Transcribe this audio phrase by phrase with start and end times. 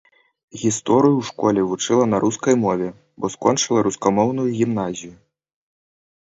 [0.61, 2.87] Гісторыю ў школе вучыла на рускай мове,
[3.19, 5.13] бо скончыла рускамоўную гімназію.